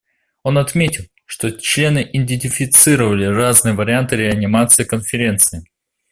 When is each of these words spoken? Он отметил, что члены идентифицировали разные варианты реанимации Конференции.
Он 0.41 0.57
отметил, 0.57 1.03
что 1.25 1.51
члены 1.51 2.09
идентифицировали 2.11 3.25
разные 3.25 3.75
варианты 3.75 4.15
реанимации 4.15 4.83
Конференции. 4.83 5.63